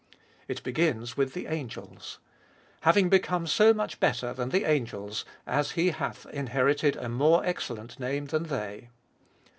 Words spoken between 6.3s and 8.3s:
inherited a more excellent name